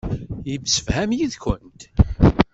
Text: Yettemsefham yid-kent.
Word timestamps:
Yettemsefham 0.49 1.11
yid-kent. 1.17 1.81